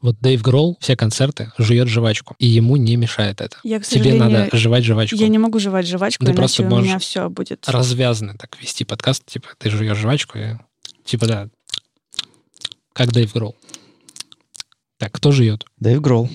[0.00, 3.56] Вот Дэйв Гролл все концерты жует жвачку, и ему не мешает это.
[3.64, 5.16] Я, к Тебе сожалению, надо жевать жвачку.
[5.16, 7.68] Я не могу жевать жвачку, Ты иначе просто у можешь меня все будет.
[7.68, 10.56] Развязанно так вести подкаст, типа ты жуешь жвачку, и
[11.04, 11.48] типа да,
[12.92, 13.56] как Дэйв Гролл.
[14.98, 15.64] Так, кто жует?
[15.80, 16.30] Дэйв Гролл.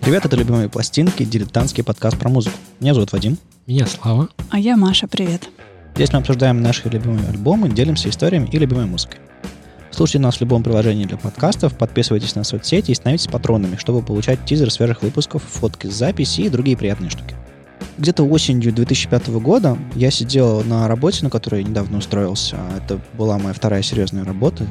[0.00, 2.56] Привет, это «Любимые пластинки», дилетантский подкаст про музыку.
[2.80, 3.36] Меня зовут Вадим.
[3.66, 4.30] Меня Слава.
[4.50, 5.50] А я Маша, привет.
[5.96, 9.18] Здесь мы обсуждаем наши любимые альбомы, делимся историями и любимой музыкой.
[9.90, 14.44] Слушайте нас в любом приложении для подкастов, подписывайтесь на соцсети и становитесь патронами, чтобы получать
[14.44, 17.34] тизеры свежих выпусков, фотки с записи и другие приятные штуки.
[17.98, 22.58] Где-то осенью 2005 года я сидел на работе, на которой я недавно устроился.
[22.76, 24.66] Это была моя вторая серьезная работа.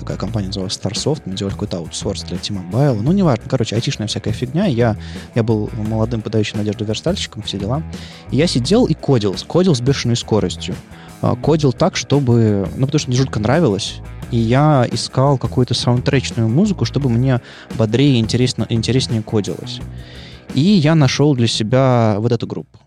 [0.00, 1.22] Такая компания называлась Starsoft.
[1.24, 3.00] Мы делали какой-то аутсорс для T-Mobile.
[3.00, 3.44] Ну, неважно.
[3.48, 4.66] Короче, айтишная всякая фигня.
[4.66, 4.96] Я,
[5.36, 7.80] я был молодым, подающим надежду верстальщиком, все дела.
[8.32, 9.36] И я сидел и кодил.
[9.46, 10.74] Кодил с бешеной скоростью.
[11.22, 12.68] А, Кодил так, чтобы...
[12.76, 14.00] Ну, потому что мне жутко нравилось.
[14.32, 17.40] И я искал какую-то саундтречную музыку, чтобы мне
[17.76, 19.80] бодрее и интересно, интереснее кодилось.
[20.54, 22.78] И я нашел для себя вот эту группу.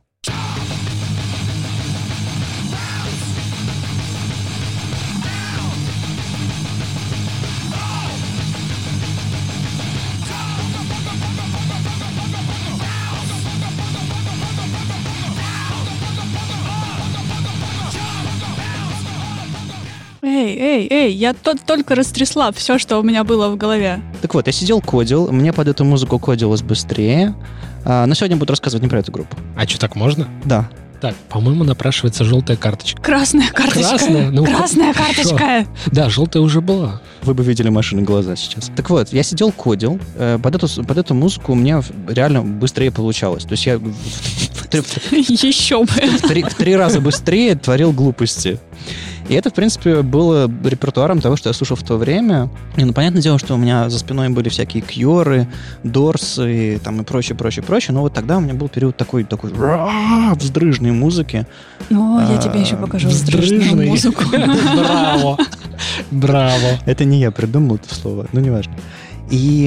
[20.37, 23.99] Эй, эй, эй, я тут только растрясла все, что у меня было в голове.
[24.21, 27.33] Так вот, я сидел, кодил, мне под эту музыку кодилось быстрее.
[27.83, 29.35] А, но сегодня буду рассказывать не про эту группу.
[29.55, 30.27] А что, так можно?
[30.45, 30.69] Да.
[31.01, 33.01] Так, по-моему, напрашивается желтая карточка.
[33.01, 33.89] Красная карточка.
[33.97, 34.29] Красная?
[34.31, 35.67] Ну, Красная карточка.
[35.87, 37.01] Да, желтая уже была.
[37.23, 38.71] Вы бы видели машины глаза сейчас.
[38.75, 39.99] Так вот, я сидел, кодил.
[40.15, 43.43] Э, Под эту, под эту музыку у меня реально быстрее получалось.
[43.43, 46.27] То есть я в, в три- в Еще бы.
[46.27, 48.59] три, в три раза быстрее творил глупости.
[49.29, 52.49] И это, в принципе, было репертуаром того, что я слушал в то время.
[52.77, 55.47] И, ну, понятное дело, что у меня за спиной были всякие кьоры,
[55.83, 57.93] дорсы там, и прочее, прочее, прочее.
[57.93, 59.51] Но вот тогда у меня был период такой, такой
[60.35, 61.45] вздрыжной музыки.
[61.89, 63.61] Ну, я А, тебе еще покажу вздрыжный.
[63.61, 64.23] страшную музыку.
[64.31, 65.37] Браво.
[66.11, 66.79] Браво.
[66.85, 68.73] Это не я придумал это слово, ну, неважно.
[69.29, 69.65] И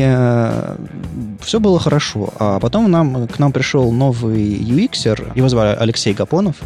[1.42, 2.32] все было хорошо.
[2.38, 6.56] А потом нам, к нам пришел новый UXер, его звали Алексей Гапонов,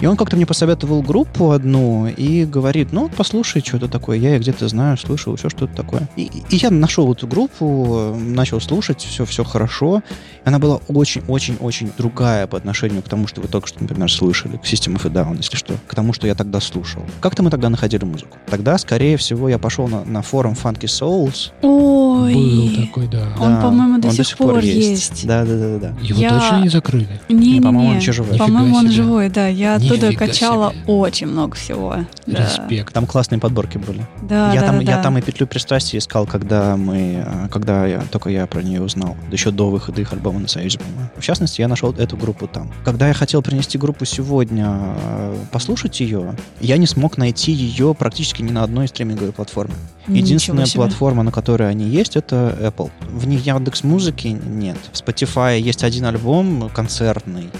[0.00, 4.38] и он как-то мне посоветовал группу одну и говорит, ну, послушай, что это такое, я
[4.38, 6.08] где-то знаю, слышал, еще что-то такое.
[6.16, 10.02] И, и я нашел эту группу, начал слушать, все, все хорошо.
[10.44, 14.58] И она была очень-очень-очень другая по отношению к тому, что вы только что, например, слышали,
[14.58, 17.02] к System of a Down, если что, к тому, что я тогда слушал.
[17.20, 18.38] Как-то мы тогда находили музыку.
[18.46, 22.35] Тогда, скорее всего, я пошел на, на форум Funky Souls, Ой.
[22.36, 23.28] Был такой, да.
[23.38, 25.26] Он, да, по-моему, до он сих пор есть.
[25.26, 25.94] Да, да, да, да.
[26.00, 27.08] Его Я- точно не закрыли?
[27.28, 28.38] Не, по-моему, он не, еще живой.
[28.38, 29.48] По-моему, он живой, да.
[29.48, 30.82] Я оттуда Нифига качала себе.
[30.86, 31.96] очень много всего.
[32.26, 32.44] Да.
[32.44, 32.92] Респект.
[32.92, 34.06] Там классные подборки были.
[34.22, 35.02] Да, я, да, там, да, я да.
[35.02, 39.16] там и петлю пристрастия искал, когда мы, а, когда я, только я про нее узнал.
[39.30, 41.10] Еще до выхода их альбома на Союзе, по-моему.
[41.16, 42.70] В частности, я нашел эту группу там.
[42.84, 48.42] Когда я хотел принести группу сегодня, а, послушать ее, я не смог найти ее практически
[48.42, 49.74] ни на одной стриминговой платформе.
[50.08, 52.90] Единственная платформа, на которой они есть, это Apple.
[53.00, 54.76] В них Яндекс музыки нет.
[54.92, 57.50] В Spotify есть один альбом концертный.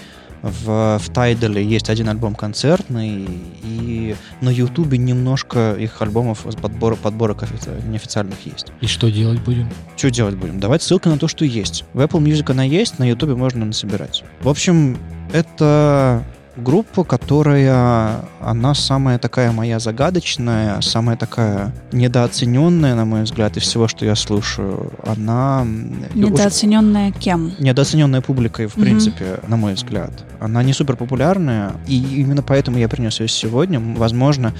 [0.43, 3.27] В, в Tidal есть один альбом концертный,
[3.65, 8.66] и на Ютубе немножко их альбомов с подбора, подборок офи- неофициальных есть.
[8.81, 9.69] И что делать будем?
[9.97, 10.60] Что делать будем?
[10.60, 11.84] Давать ссылка на то, что есть.
[11.94, 14.22] В Apple Music она есть, на Ютубе можно насобирать.
[14.41, 14.98] В общем,
[15.33, 16.22] это
[16.56, 23.89] группа, которая, она самая такая моя загадочная, самая такая недооцененная, на мой взгляд, из всего,
[23.89, 24.93] что я слушаю.
[25.05, 25.62] Она...
[25.62, 27.53] уж- Недооцененная кем?
[27.59, 28.84] недооцененная публикой, в Мгм.
[28.84, 30.12] принципе, на мой взгляд.
[30.41, 33.81] Она не супер популярная, и именно поэтому я принес ее сегодня.
[33.81, 34.53] Возможно,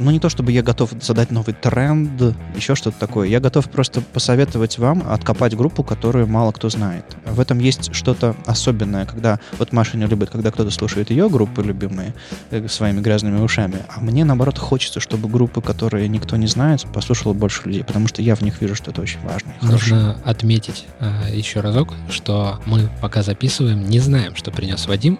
[0.00, 2.10] ну не то чтобы я готов задать новый тренд,
[2.56, 3.28] еще что-то такое.
[3.28, 7.04] Я готов просто посоветовать вам откопать группу, которую мало кто знает.
[7.26, 11.62] В этом есть что-то особенное, когда вот Маша не любит, когда кто-то слушает ее группы
[11.62, 12.14] любимые
[12.50, 17.32] э, своими грязными ушами, а мне наоборот хочется, чтобы группы, которые никто не знает, послушало
[17.32, 19.54] больше людей, потому что я в них вижу что-то очень важное.
[19.60, 19.94] и хорошее.
[19.94, 25.18] Нужно отметить э, еще разок, что мы пока записываем, не знаем, что принес Вадим,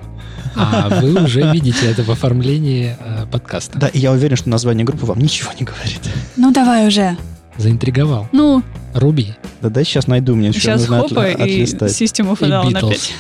[0.56, 3.78] а вы уже видите это в оформлении э, подкаста.
[3.78, 6.00] Да, и я уверен, что название группы вам ничего не говорит.
[6.36, 7.16] Ну, давай уже.
[7.56, 8.28] Заинтриговал.
[8.32, 8.62] Ну,
[8.94, 9.34] Руби.
[9.60, 11.90] Да дай сейчас найду, мне еще сейчас нужно хопа отли- и отлистать.
[11.92, 13.14] System of И опять.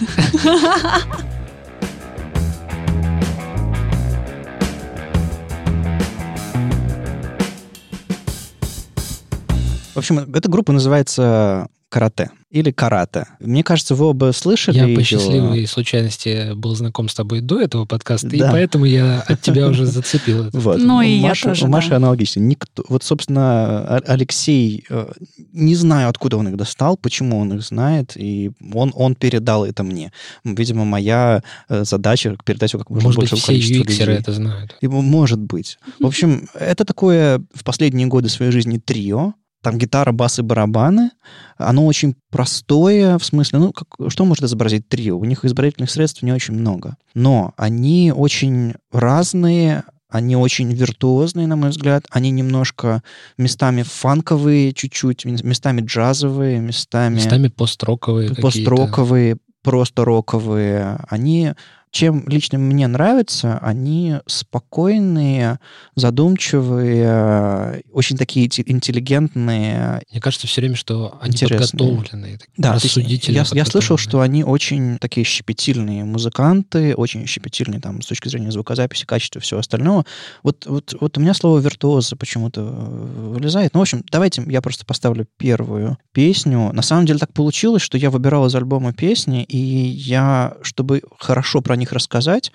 [9.94, 13.26] В общем, эта группа называется карате или карате.
[13.38, 17.84] Мне кажется, вы оба слышали Я по счастливой случайности был знаком с тобой до этого
[17.84, 18.50] подкаста, и Да.
[18.50, 20.48] поэтому я от тебя уже зацепил.
[20.52, 20.78] Вот.
[20.78, 21.96] Ну, и я Маши- тоже, У Маши да.
[21.96, 22.40] аналогично.
[22.40, 25.12] Никто, вот, собственно, Алексей, э,
[25.52, 29.82] не знаю, откуда он их достал, почему он их знает, и он, он передал это
[29.82, 30.12] мне.
[30.44, 33.84] Видимо, моя э, задача передать его как можно Может быть, все людей.
[34.06, 34.76] это знают.
[34.80, 35.78] И, Может быть.
[36.00, 39.34] В общем, это такое в последние годы своей жизни трио.
[39.62, 41.10] Там гитара, бас и барабаны.
[41.58, 45.18] Оно очень простое, в смысле, ну, как, что может изобразить трио?
[45.18, 46.96] У них изобразительных средств не очень много.
[47.14, 52.04] Но они очень разные, они очень виртуозные, на мой взгляд.
[52.10, 53.02] Они немножко
[53.38, 60.98] местами фанковые чуть-чуть, местами джазовые, местами, Местами построковые построковые, просто роковые.
[61.08, 61.52] Они,
[61.90, 65.58] чем лично мне нравятся, они спокойные,
[65.96, 70.02] задумчивые, очень такие инте- интеллигентные.
[70.10, 71.68] Мне кажется все время, что они Интересные.
[71.68, 78.02] подготовленные, Да, рассудительно я, я слышал, что они очень такие щепетильные музыканты, очень щепетильные там
[78.02, 80.04] с точки зрения звукозаписи, качества и всего остального.
[80.42, 83.74] Вот, вот, вот у меня слово виртуоза почему-то э, вылезает.
[83.74, 86.72] Ну, в общем, давайте я просто поставлю первую песню.
[86.72, 91.60] На самом деле так получилось, что я выбирал из альбома песни, и я, чтобы хорошо
[91.60, 92.52] про них рассказать,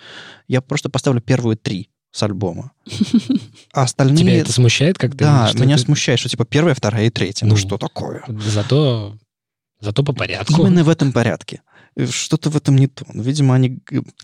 [0.48, 2.72] я просто поставлю первые три с альбома.
[3.74, 4.18] А остальные...
[4.18, 5.18] Тебя это смущает как-то?
[5.18, 7.46] Да, Что меня ты- смущает, что типа первая, вторая и третья.
[7.46, 7.58] Ну, Ну.
[7.58, 8.24] что такое?
[8.28, 9.18] Зато,
[9.82, 10.62] зато по порядку.
[10.62, 11.62] Именно в этом порядке.
[12.10, 13.06] Что-то в этом не то.
[13.14, 13.80] Ну, Видимо, они...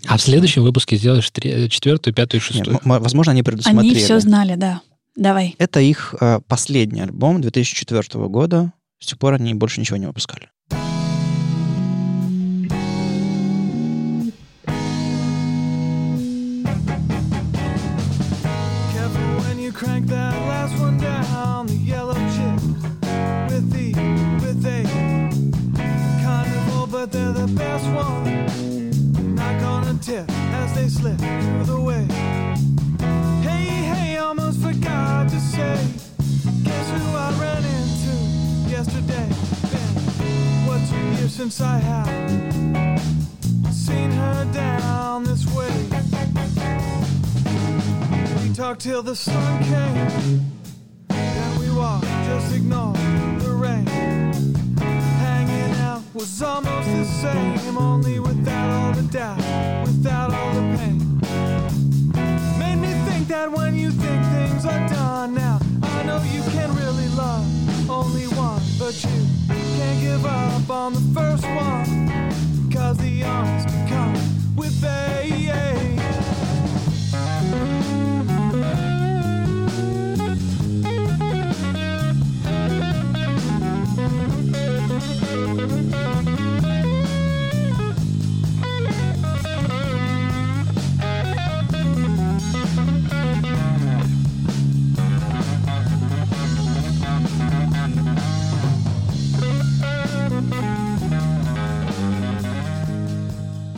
[0.06, 2.80] А в следующем выпуске сделаешь тре- четвертую, пятую, Нет, шестую.
[2.82, 3.94] м- возможно, они предусмотрели.
[3.94, 4.80] Они все знали, да.
[5.16, 5.54] Давай.
[5.58, 8.72] Это их э, последний альбом 2004 года.
[8.98, 10.48] С тех пор они больше ничего не выпускали.
[41.32, 42.08] Since I have
[43.72, 45.72] seen her down this way.
[48.42, 50.42] We talked till the sun came.
[51.08, 52.92] Then we walked, just ignore
[53.38, 53.86] the rain.
[55.24, 59.38] Hanging out was almost the same, only without all the doubt,
[59.86, 60.98] without all the pain.
[62.58, 66.74] Made me think that when you think things are done now, I know you can
[66.76, 72.70] really love only one, but you can't give up on the first one.
[72.70, 74.20] Cause the honesty comes
[74.56, 75.91] with age.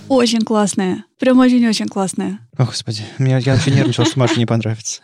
[0.08, 1.04] Очень классная.
[1.18, 2.38] Прям очень-очень классная.
[2.56, 5.00] О, Господи, меня, я очень нервничал, что Маше не понравится.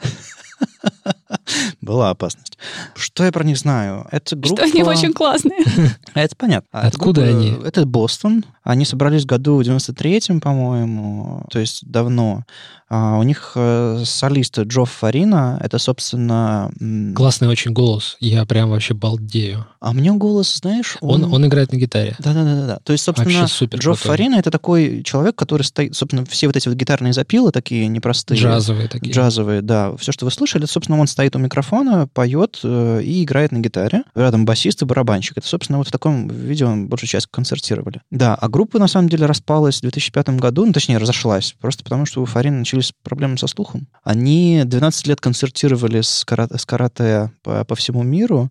[1.81, 2.50] Была опасность.
[2.95, 4.07] Что я про них знаю?
[4.11, 4.67] Это группа...
[4.67, 5.59] Что они очень классные.
[6.15, 6.69] Это понятно.
[6.73, 7.57] А, Откуда они?
[7.65, 8.45] Это Бостон.
[8.62, 12.45] Они собрались в году в 93-м, по-моему, то есть давно.
[12.93, 15.59] А, у них э, солист Джо Фарина.
[15.62, 16.73] Это, собственно...
[17.15, 18.17] Классный очень голос.
[18.19, 19.64] Я прям вообще балдею.
[19.79, 22.17] А мне голос, знаешь, Он, он играет на гитаре.
[22.19, 22.81] Да-да-да.
[22.83, 23.95] То есть, собственно, Джо крутой.
[23.95, 25.95] Фарина это такой человек, который стоит...
[25.95, 28.40] Собственно, все вот эти вот гитарные запилы такие непростые.
[28.40, 29.14] Джазовые такие.
[29.14, 29.97] Джазовые, да.
[29.97, 33.59] Все, что вы слышали, это, собственно, он стоит у микрофона, поет э, и играет на
[33.59, 34.04] гитаре.
[34.14, 35.38] Рядом басист и барабанщик.
[35.38, 38.00] Это, собственно, вот в таком виде он большую часть концертировали.
[38.11, 42.07] Да, а группа, на самом деле, распалась в 2005 году, ну, точнее, разошлась, просто потому
[42.07, 43.88] что у Фарина начались проблемы со слухом.
[44.02, 48.50] Они 12 лет концертировали с, карате, с карате по, по всему миру.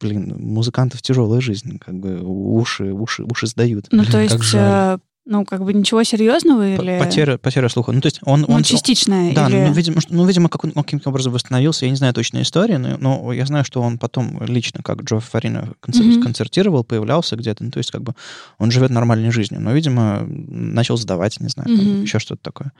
[0.00, 3.86] Блин, музыкантов тяжелая жизнь, как бы уши, уши, уши сдают.
[3.90, 4.98] Ну, Блин, то есть, э,
[5.28, 6.98] ну, как бы ничего серьезного или...
[6.98, 7.92] Потеря, потеря слуха.
[7.92, 8.40] Ну, то есть он...
[8.48, 9.66] Ну, он частичная Да, или...
[9.66, 12.76] ну, видимо, ну, видимо, как он, он каким-то образом восстановился, я не знаю точной истории,
[12.76, 16.22] но, но я знаю, что он потом лично, как Джо Фарина, концер- Мгм.
[16.22, 18.14] концертировал, появлялся где-то, ну, то есть как бы
[18.58, 22.02] он живет нормальной жизнью, но, видимо, начал сдавать, не знаю, там Мгм.
[22.02, 22.72] еще что-то такое.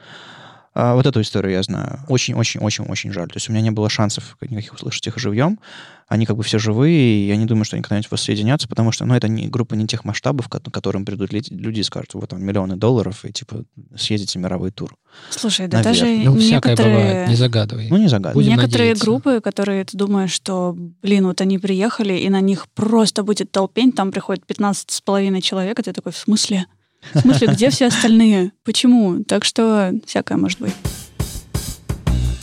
[0.81, 1.99] А, вот эту историю я знаю.
[2.07, 3.27] Очень-очень-очень-очень жаль.
[3.27, 5.59] То есть у меня не было шансов никаких услышать их живьем.
[6.07, 9.05] Они как бы все живые, и я не думаю, что они когда-нибудь воссоединятся, потому что,
[9.05, 12.45] ну, это не, группа не тех масштабов, к которым придут люди и скажут, вот там
[12.45, 13.65] миллионы долларов, и типа
[13.97, 14.97] съездите мировой тур.
[15.31, 16.01] Слушай, да Наверное.
[16.01, 16.97] даже Ну, всякое некоторые...
[16.97, 17.89] бывает, не загадывай.
[17.91, 18.45] Ну, не загадывай.
[18.45, 19.05] Будем Некоторые надеяться.
[19.05, 23.91] группы, которые ты думаешь, что, блин, вот они приехали, и на них просто будет толпень,
[23.91, 26.67] там приходит 15 с половиной человек, и ты такой, в смысле?
[27.13, 28.53] В смысле, где все остальные?
[28.65, 29.25] Почему?
[29.25, 30.75] Так что всякое может быть.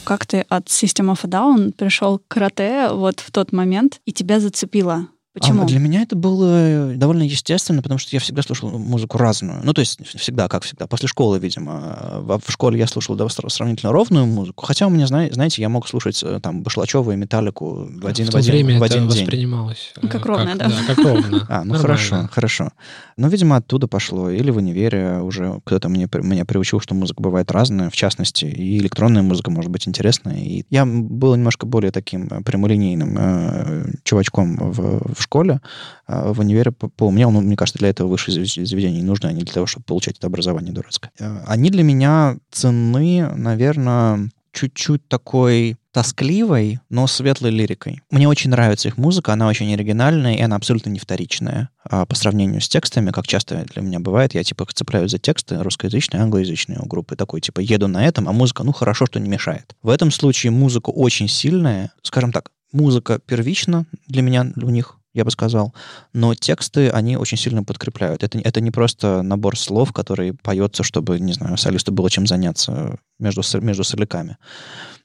[0.04, 4.12] Как ты от System of a Down пришел к карате вот в тот момент, и
[4.12, 5.08] тебя зацепило?
[5.36, 5.63] Почему?
[5.63, 9.60] А для меня это было довольно естественно, потому что я всегда слушал музыку разную.
[9.63, 10.88] Ну, то есть всегда, как всегда.
[10.88, 12.22] После школы, видимо.
[12.22, 14.65] В в школе я слушал да, сра- сравнительно ровную музыку.
[14.65, 18.27] Хотя у меня, зна- знаете, я мог слушать э, там Башлачева и Металлику в один,
[18.27, 19.24] в в один, время в это один день.
[19.24, 19.94] воспринималось.
[20.01, 20.72] э, Как ровно, да.
[20.88, 21.46] как ровно.
[21.50, 21.77] А, ну Нормально.
[21.80, 22.70] хорошо, хорошо.
[23.18, 24.30] Ну, видимо, оттуда пошло.
[24.30, 28.77] Или в универе уже кто-то мне, меня приучил, что музыка бывает разная, в частности, и
[28.77, 30.38] электронная музыка может быть интересная.
[30.38, 35.60] И я был немножко более таким э, прямолинейным э, чувачком в, в школе,
[36.08, 39.27] а в универе по- поумнел, ну, мне кажется, для этого высшие зави- заведения не нужны,
[39.27, 41.12] они для того, чтобы получать это образование дурацкое.
[41.20, 48.01] Э, Они для меня ценны, наверное, чуть-чуть такой тоскливой, но светлой лирикой.
[48.10, 52.15] Мне очень нравится их музыка, она очень оригинальная, и она абсолютно не вторичная а, по
[52.15, 54.34] сравнению с текстами, как часто для меня бывает.
[54.34, 57.15] Я, типа, цепляюсь за тексты русскоязычные, англоязычные у группы.
[57.15, 59.75] Такой, типа, еду на этом, а музыка, ну, хорошо, что не мешает.
[59.82, 61.91] В этом случае музыка очень сильная.
[62.01, 65.74] Скажем так, музыка первична для меня, у них, я бы сказал,
[66.13, 68.22] но тексты, они очень сильно подкрепляют.
[68.22, 72.98] Это, это не просто набор слов, который поется, чтобы, не знаю, солисту было чем заняться
[73.17, 74.38] между, между соляками.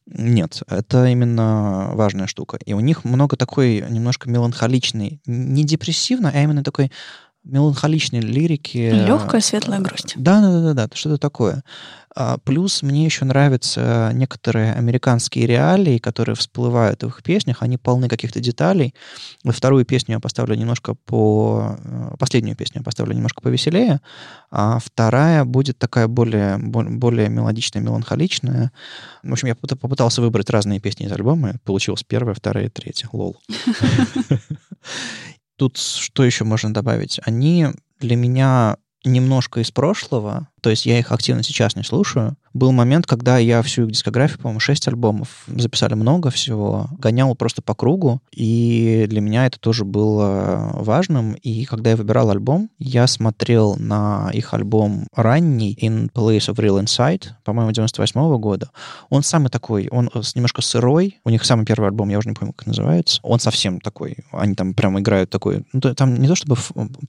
[0.06, 2.58] Нет, это именно важная штука.
[2.66, 6.90] И у них много такой немножко меланхоличной, не депрессивно, а именно такой
[7.44, 8.76] меланхоличной лирики.
[9.06, 10.14] Легкая светлая грусть.
[10.16, 11.62] Да, да, да, да, что-то такое.
[12.14, 17.58] А, Плюс мне еще нравятся некоторые американские реалии, которые всплывают в их песнях.
[17.62, 18.94] Они полны каких-то деталей.
[19.44, 21.76] Вторую песню я поставлю немножко по...
[21.82, 24.00] э, Последнюю песню я поставлю немножко повеселее,
[24.50, 28.72] а вторая будет такая более, бо- более мелодичная, меланхоличная.
[29.22, 31.54] В общем, я попыт- попытался выбрать разные песни из альбома.
[31.64, 33.08] Получилось первая, вторая и третья.
[33.12, 33.36] Лол.
[35.60, 37.20] Тут что еще можно добавить?
[37.26, 37.66] Они
[37.98, 42.38] для меня немножко из прошлого, то есть я их активно сейчас не слушаю.
[42.52, 47.62] Был момент, когда я всю их дискографию, по-моему, 6 альбомов, записали много всего, гонял просто
[47.62, 51.34] по кругу, и для меня это тоже было важным.
[51.34, 56.82] И когда я выбирал альбом, я смотрел на их альбом ранний In Place of Real
[56.82, 58.70] Insight, по-моему, 98 года.
[59.10, 61.20] Он самый такой, он немножко сырой.
[61.24, 63.20] У них самый первый альбом, я уже не помню, как называется.
[63.22, 66.56] Он совсем такой, они там прям играют такой, ну, там не то чтобы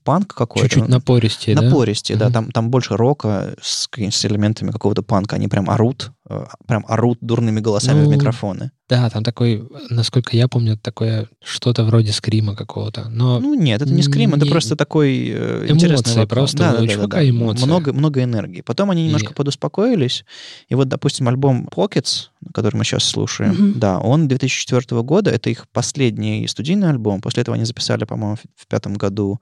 [0.04, 1.62] панк какой-то, Чуть-чуть но- напористее, да?
[1.62, 5.31] напористее, да, там, там больше рока с, с элементами какого-то панка.
[5.32, 8.70] Они прям орут, э, прям орут дурными голосами в Ну, микрофоны.
[8.88, 13.08] Да, там такой, насколько я помню, такое что-то вроде скрима какого-то.
[13.08, 16.26] Но Ну нет, это не скрим, это не- просто такой э, Эмоции, интересный вокал.
[16.26, 17.28] просто да, да, у да, да, да.
[17.30, 17.64] эмоции.
[17.64, 18.60] Много, много энергии.
[18.60, 20.24] Потом они немножко И- подуспокоились.
[20.68, 23.78] И вот, допустим, альбом Pockets, который мы сейчас слушаем, Мгм.
[23.78, 27.20] да, он 2004 года, это их последний студийный альбом.
[27.22, 29.40] После этого они записали, по-моему, в- в пятом году,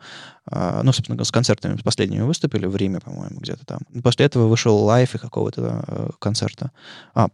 [0.52, 3.80] а, ну, собственно, с концертами с последними выступили в Риме, по-моему, где-то там.
[4.02, 6.70] После этого вышел live и какого-то э, концерта.
[7.14, 7.28] А,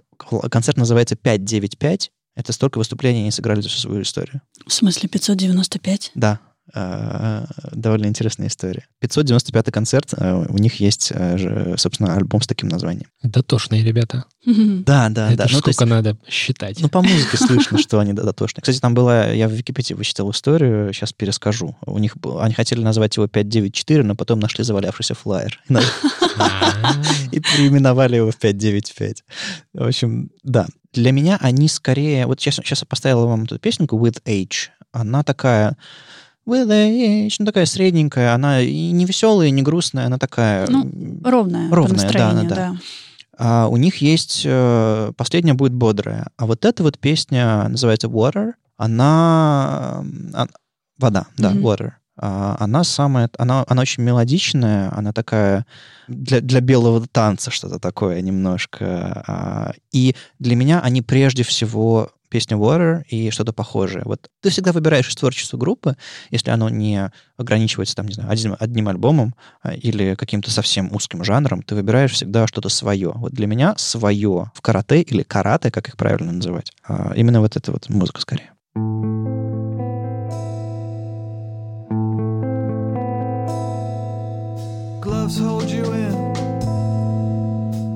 [0.51, 2.11] концерт называется 595.
[2.35, 4.43] Это столько выступлений они сыграли за всю свою историю.
[4.67, 6.13] В смысле 595?
[6.15, 6.41] Да,
[6.75, 8.87] довольно интересная история.
[9.03, 13.07] 595-й концерт, э, у них есть, же, собственно, альбом с таким названием.
[13.23, 14.25] дотошные ребята.
[14.45, 15.45] Да, да, Это да.
[15.45, 16.81] Ну, сколько есть, надо считать.
[16.81, 18.63] ну, по музыке слышно, что они дотошные.
[18.63, 21.77] Кстати, там была, я в Википедии вычитал историю, сейчас перескажу.
[21.85, 25.61] У них, они хотели назвать его 594, но потом нашли завалявшийся флайер.
[25.69, 25.75] И
[26.39, 26.93] А,
[27.33, 29.25] переименовали его в 595.
[29.75, 30.67] В общем, да.
[30.93, 32.27] Для меня они скорее...
[32.27, 34.69] Вот сейчас, сейчас я поставил вам эту песенку With Age.
[34.93, 35.77] Она такая...
[36.47, 38.33] With Age, ну такая средненькая.
[38.35, 40.07] Она и не веселая, и не грустная.
[40.07, 40.67] Она такая...
[40.69, 40.85] Ну,
[41.25, 42.77] Ровная, Ровная, да, настроению, да, да.
[43.39, 44.43] А у них есть...
[44.45, 46.29] э, Последняя будет бодрая.
[46.37, 48.53] А вот эта вот песня называется Water.
[48.77, 50.05] Она...
[50.99, 51.67] Вода, да, Мгм.
[51.67, 51.91] Water.
[52.19, 53.29] А, Она самая...
[53.39, 54.91] Она, она очень мелодичная.
[54.97, 55.67] Она такая
[56.09, 59.23] для, для белого танца что-то такое немножко.
[59.27, 64.03] А, И для меня они прежде всего песня Water и что-то похожее.
[64.05, 65.97] Вот ты всегда выбираешь из творчества группы,
[66.31, 71.25] если оно не ограничивается, там, не знаю, одним, одним альбомом а, или каким-то совсем узким
[71.25, 73.13] жанром, ты выбираешь всегда что-то свое.
[73.15, 77.57] Вот для меня свое в карате или карате, как их правильно называть, а, именно вот
[77.57, 78.53] эта вот музыка скорее.
[85.01, 86.15] Gloves hold you in,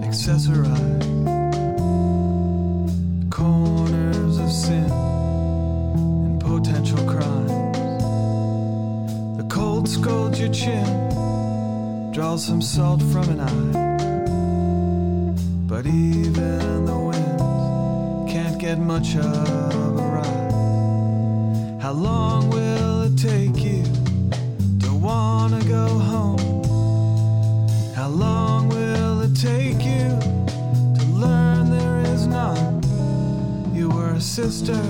[0.08, 1.09] accessorize.
[12.12, 15.34] Draws some salt from an eye.
[15.66, 20.52] But even the wind can't get much of a ride.
[21.82, 23.84] How long will it take you
[24.80, 26.64] to wanna go home?
[27.94, 30.08] How long will it take you
[30.98, 32.82] to learn there is none?
[33.74, 34.80] You were a sister,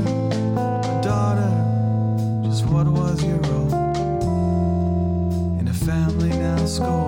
[6.60, 7.06] now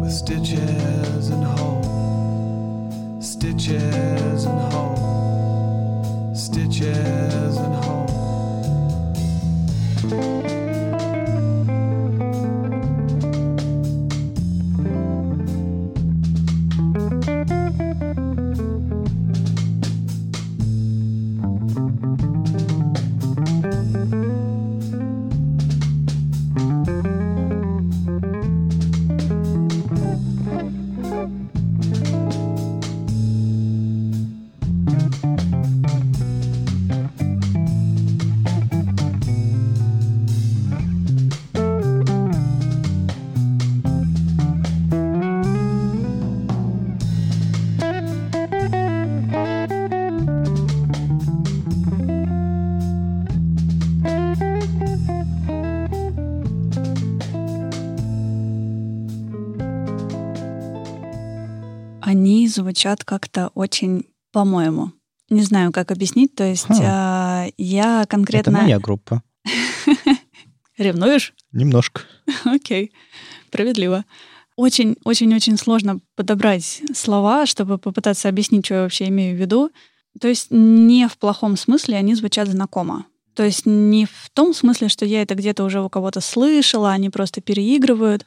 [0.00, 4.11] with stitches and holes, stitches
[62.72, 64.92] звучат как-то очень, по-моему.
[65.28, 66.34] Не знаю, как объяснить.
[66.34, 66.74] То есть Хм.
[66.82, 68.52] а, я Это конкретно...
[68.62, 69.22] моя группа.
[70.78, 71.34] Ревнуешь?
[71.52, 72.02] Немножко.
[72.44, 72.92] Окей,
[73.48, 74.04] справедливо.
[74.56, 79.70] Очень-очень-очень сложно подобрать слова, чтобы попытаться объяснить, что я вообще имею в виду.
[80.18, 83.04] То есть не в плохом смысле они звучат знакомо.
[83.34, 87.08] То есть не в том смысле, что я это где-то уже у кого-то слышала, они
[87.08, 88.26] просто переигрывают,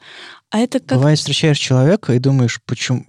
[0.50, 0.98] а это как...
[0.98, 3.04] Бывает, встречаешь человека и думаешь, почему,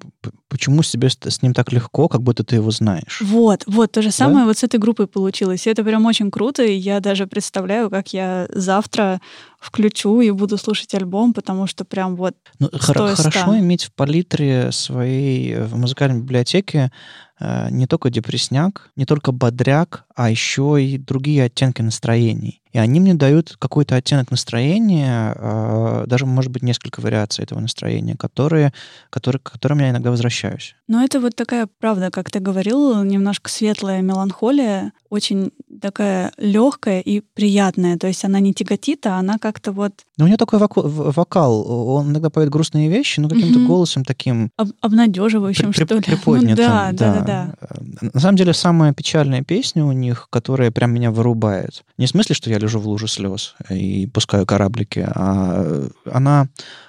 [0.49, 3.21] почему себе с, ним так легко, как будто ты его знаешь.
[3.21, 5.67] Вот, вот, то же самое вот с этой группой получилось.
[5.67, 9.21] И это прям очень круто, и я даже представляю, как я завтра
[9.59, 14.71] включу и буду слушать альбом, потому что прям вот Ну, хор- хорошо иметь в палитре
[14.71, 16.91] своей э, в музыкальной библиотеке
[17.39, 22.61] э, не только депресняк, не только бодряк, а еще и другие оттенки настроений.
[22.71, 28.15] И они мне дают какой-то оттенок настроения, э, даже, может быть, несколько вариаций этого настроения,
[28.15, 28.73] которые,
[29.09, 30.76] которые, к которым я иногда возвращаюсь.
[30.87, 37.19] Но это вот такая, правда, как ты говорил, немножко светлая меланхолия, очень такая легкая и
[37.33, 37.97] приятная.
[37.97, 41.69] То есть она не тяготит, а она как-то вот Но у него такой воку- вокал,
[41.69, 43.67] он иногда поет грустные вещи, но каким-то Мгм.
[43.67, 46.01] голосом таким об- обнадеживающим, при- что ли.
[46.05, 47.53] приподнятым, Ну, да, да, да, да.
[47.61, 51.83] Э, На самом деле, самая печальная песня у них, которая прям меня вырубает.
[51.97, 56.47] Не в смысле, что я лежу в луже слез и пускаю кораблики, а она,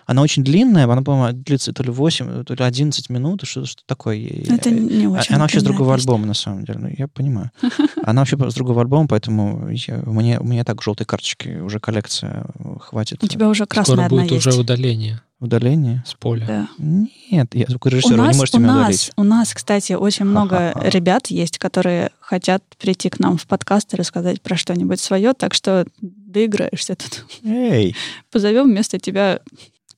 [0.08, 3.82] она очень длинная, она, по-моему, длится то ли 8, то ли 11 минут, что, что
[3.84, 4.18] такое.
[4.48, 5.34] Это не А- очень.
[5.34, 6.10] Она вообще с другого песня.
[6.10, 6.78] альбома, на самом деле.
[6.80, 7.50] Ну, я понимаю.
[8.02, 11.78] Она вообще с другого альбома, поэтому я- у, меня, у меня так желтой карточки уже
[11.78, 13.22] коллекция э, хватит.
[13.22, 14.46] У тебя уже красная Скоро одна будет есть.
[14.46, 16.02] уже удаление Удаление?
[16.06, 16.46] с поля.
[16.48, 16.68] Да.
[16.78, 19.12] Нет, я У звукорежиссер, вы не нас, можете у, меня нас, удалить.
[19.18, 20.88] у нас, кстати, очень много Ха-ха-ха.
[20.90, 25.54] ребят есть, которые хотят прийти к нам в подкаст и рассказать про что-нибудь свое, так
[25.54, 27.24] что доиграешься тут.
[27.44, 27.94] Эй,
[28.32, 29.40] Позовем вместо тебя.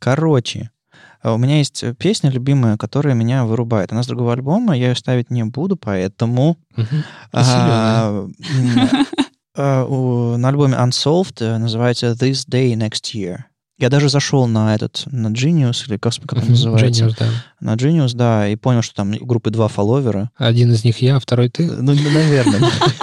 [0.01, 0.71] Короче.
[1.23, 3.93] а У меня есть э, песня любимая, которая меня вырубает.
[3.93, 6.57] Она с другого альбома, я ее ставить не буду, поэтому...
[9.57, 13.39] А, у- на альбоме Unsolved э, называется This Day Next Year.
[13.81, 17.07] Я даже зашел на этот, на Genius, или как, как он называется?
[17.07, 17.29] Genius, да.
[17.61, 20.31] На Genius, да, и понял, что там у группы два фолловера.
[20.37, 21.67] Один из них я, а второй ты.
[21.67, 22.61] Ну, наверное.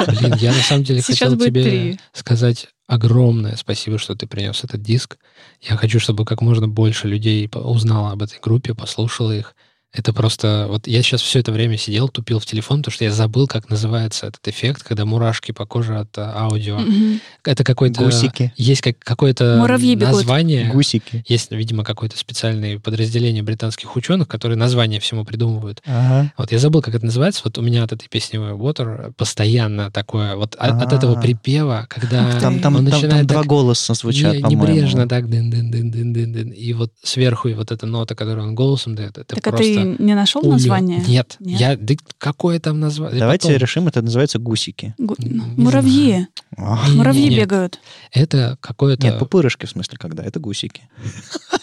[0.08, 5.18] Блин, я на самом деле хотел тебе сказать огромное спасибо, что ты принес этот диск.
[5.62, 9.56] Я хочу, чтобы как можно больше людей узнало об этой группе, послушало их.
[9.94, 10.68] Это просто...
[10.70, 13.70] Вот я сейчас все это время сидел, тупил в телефон, потому что я забыл, как
[13.70, 16.78] называется этот эффект, когда мурашки по коже от а, аудио.
[16.78, 17.20] Мгм.
[17.46, 18.04] Это какой-то...
[18.04, 18.54] Гусики.
[18.58, 20.14] Есть как, какое-то Муравьи бегут.
[20.16, 20.70] название.
[20.72, 21.24] Гусики.
[21.28, 25.82] Есть, видимо, какое-то специальное подразделение британских ученых, которые название всему придумывают.
[25.86, 26.32] Ага.
[26.38, 27.42] Вот я забыл, как это называется.
[27.46, 31.22] Вот у меня от этой песни Water постоянно такое, вот от, от этого А.
[31.22, 34.64] припева, когда Там, там, он там- там начинает два так голоса звучат, не- по-моему.
[34.68, 38.16] небрежно так дын дын дын дын дын дын и вот сверху и вот эта нота,
[38.16, 40.54] которую он голосом дает, это Так просто ты не нашел улет.
[40.54, 41.00] название?
[41.08, 41.60] Нет, Нет?
[41.60, 43.20] я да какое там название?
[43.20, 43.62] Давайте Потом.
[43.62, 44.94] решим, это называется гусики.
[44.98, 46.28] Гу- Не Муравьи.
[46.58, 46.90] Ах.
[46.90, 47.38] Не, Муравьи не, не.
[47.38, 47.80] бегают.
[48.12, 50.84] Это какое-то Нет, пупырышки в смысле когда, это гусики.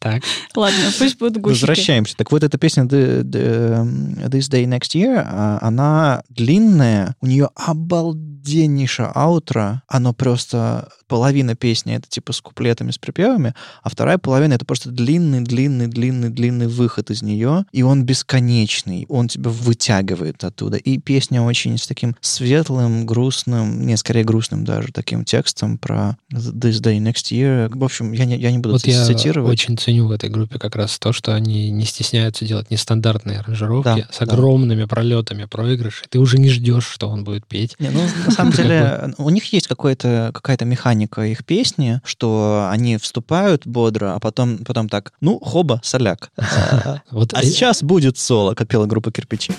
[0.00, 0.22] так.
[0.54, 1.60] Ладно, пусть будут гусики.
[1.60, 2.16] Возвращаемся.
[2.16, 7.50] Так вот, эта песня The- The- This Day Next Year, а, она длинная, у нее
[7.56, 14.54] обалденнейшее аутро, оно просто половина песни это типа с куплетами, с припевами, а вторая половина
[14.54, 20.44] это просто длинный, длинный, длинный, длинный выход из нее, и он бесконечный, он тебя вытягивает
[20.44, 20.76] оттуда.
[20.76, 26.80] И песня очень с таким светлым, грустным, не, скорее грустным даже, таким текстом про This
[26.82, 27.70] Day Next Year.
[27.76, 29.50] В общем, я не, я не буду Вот я цитировать.
[29.52, 33.84] очень ценю в этой группе как раз то, что они не стесняются делать нестандартные аранжировки
[33.84, 34.24] Да, с да.
[34.26, 36.06] огромными пролетами проигрышей.
[36.10, 37.76] Ты уже не ждешь, что он будет петь.
[37.78, 40.32] Не, ну, на самом деле, у них есть какая-то
[40.64, 46.30] механика их песни, что они вступают бодро, а потом, потом так, ну, хоба, соляк.
[47.32, 49.52] А сейчас будет соло, как пела группа «Кирпичи».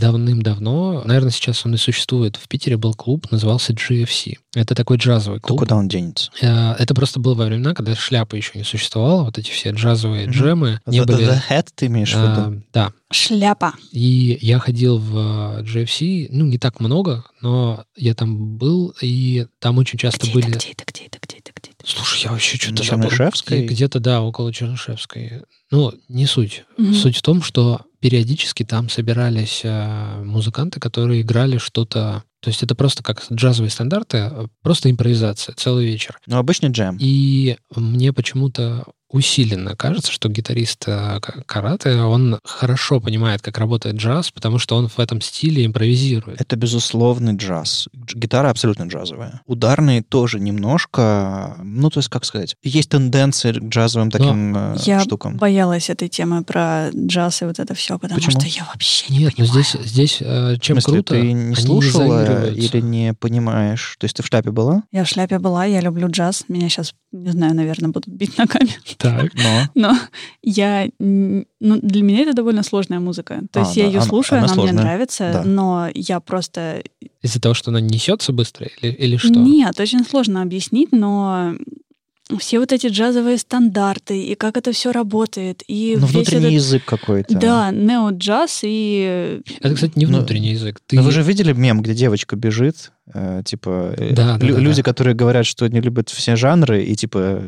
[0.00, 4.38] Давным-давно, наверное, сейчас он и существует, в Питере был клуб, назывался GFC.
[4.54, 5.60] Это такой джазовый То клуб.
[5.60, 6.30] куда он денется?
[6.40, 10.26] Э, Это просто было во времена, когда шляпы еще не существовало, вот эти все джазовые
[10.26, 10.32] Мгм.
[10.34, 11.28] джемы не The, были...
[11.28, 12.62] the Hat ты имеешь в а, виду?
[12.72, 13.74] Да, Шляпа.
[13.92, 19.46] И я ходил в э, GFC, ну, не так много, но я там был, и
[19.58, 20.48] там очень часто Где были...
[20.48, 21.84] это, где это, где это, где это, где это?
[21.90, 23.08] Слушай, я вообще что-то На забыл.
[23.10, 23.66] Чернышевской?
[23.66, 25.42] Где-то, да, около Чернышевской.
[25.70, 26.64] Ну, не суть.
[26.76, 26.94] Мгм.
[26.94, 32.24] Суть в том, что периодически там собирались э, музыканты, которые играли что-то...
[32.40, 36.18] То есть это просто как джазовые стандарты, э, просто импровизация, целый вечер.
[36.26, 36.96] Ну, обычный джем.
[36.98, 44.30] И мне почему-то усиленно кажется, что гитарист э, Карате, он хорошо понимает, как работает джаз,
[44.30, 46.40] потому что он в этом стиле импровизирует.
[46.40, 47.88] Это безусловный джаз.
[47.94, 49.42] Дж- Гитара абсолютно джазовая.
[49.46, 55.00] Ударные тоже немножко, ну, то есть, как сказать, есть тенденции к джазовым таким э, Я
[55.00, 55.38] штукам.
[55.60, 58.40] Боялась этой темы про джаз и вот это все, потому Почему?
[58.40, 59.64] что я вообще не Нет, но понимаю.
[59.64, 62.76] здесь, здесь э, чем В смысле, круто, ты не слушала заигрываются.
[62.78, 63.96] или не понимаешь?
[63.98, 64.82] То есть ты в шляпе была?
[64.92, 66.44] Я в шляпе была, я люблю джаз.
[66.48, 68.70] Меня сейчас, не знаю, наверное, будут бить ногами.
[68.96, 69.30] Так.
[69.34, 69.98] Но Но
[70.42, 70.88] я...
[70.98, 71.44] Ну,
[71.82, 73.40] для меня это довольно сложная музыка.
[73.52, 74.72] То А, есть я да, ее она- слушаю, она она, сложная.
[74.74, 75.42] мне нравится, Да.
[75.44, 76.82] но я просто...
[77.22, 79.28] Из-за того, что она несется быстро или, или что?
[79.28, 81.54] Нет, очень сложно объяснить, но
[82.38, 86.52] все вот эти джазовые стандарты, и как это все работает, и ну, весь внутренний этот...
[86.52, 87.34] язык какой-то.
[87.34, 89.40] Да, нео-джаз и...
[89.60, 90.80] Это, кстати, не Ну, внутренний язык.
[90.86, 90.96] Ты...
[90.96, 94.82] Ну, вы же видели мем, где девочка бежит, э, типа э, Да, лю- да, люди,
[94.82, 94.84] да.
[94.84, 97.42] которые говорят, что не любят все жанры и типа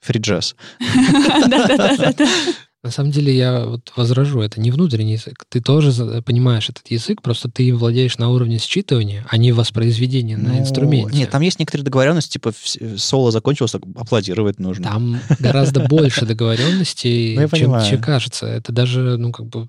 [0.00, 0.56] фри джаз.
[2.82, 5.44] На самом деле я вот возражу, это не внутренний язык.
[5.50, 9.52] Ты тоже за- понимаешь этот язык, просто ты им владеешь на уровне считывания, а не
[9.52, 11.14] воспроизведения на Ну, инструменте.
[11.14, 14.84] Нет, там есть некоторые договоренности, типа вс- соло закончилось, аплодировать нужно.
[14.84, 18.46] Там гораздо больше договоренностей, Ну, я чем кажется.
[18.46, 19.68] Это даже, ну, как бы...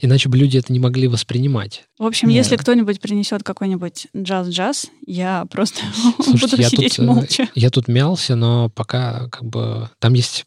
[0.00, 1.84] Иначе бы люди это не могли воспринимать.
[1.98, 2.36] В общем, Не.
[2.36, 5.80] если кто-нибудь принесет какой-нибудь джаз-джаз, я просто
[6.22, 7.48] Слушайте, буду я сидеть тут, э, молча.
[7.54, 10.46] Я тут мялся, но пока как бы там есть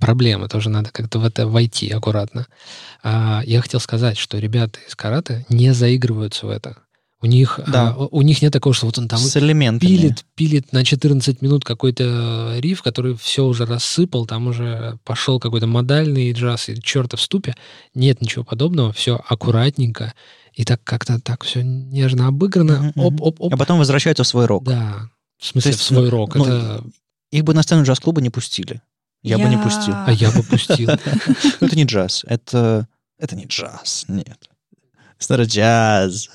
[0.00, 2.46] проблемы, тоже надо как-то в это войти аккуратно.
[3.02, 6.78] А, я хотел сказать, что ребята из карате не заигрываются в это.
[7.20, 7.88] У них, Да.
[7.90, 9.90] а, у них нет такого, что вот он там С элементами.
[9.90, 15.66] пилит, пилит на 14 минут какой-то риф, который все уже рассыпал, там уже пошел какой-то
[15.66, 17.56] модальный джаз и черта в ступе.
[17.94, 20.14] Нет ничего подобного, все аккуратненько.
[20.54, 22.78] И так как-то так все нежно обыграно.
[22.78, 23.00] Мгм, мгм.
[23.06, 23.54] Оп-оп-оп.
[23.54, 24.64] А потом возвращаются в свой рок.
[24.64, 25.10] Да.
[25.40, 26.34] В смысле, есть, в свой ну, рок.
[26.36, 26.84] ну, это...
[27.30, 28.80] Их бы на сцену джаз-клуба не пустили.
[29.22, 29.94] Я, бы не пустил.
[29.94, 30.90] А я бы пустил.
[31.60, 32.24] Ну, это не джаз.
[32.26, 32.86] Это...
[33.18, 34.04] Это не джаз.
[34.08, 34.48] Нет.
[35.28, 36.28] A jazz.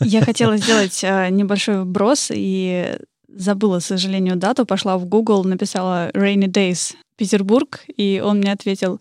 [0.00, 2.96] Я хотела сделать э, небольшой вброс и
[3.28, 4.64] забыла, к сожалению, дату.
[4.64, 9.00] Пошла в Google, написала Rainy Days Петербург, и он мне ответил